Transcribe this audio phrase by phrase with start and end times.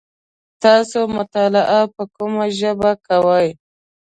[0.63, 3.47] تاسو مطالعه په کومه ژبه کوی؟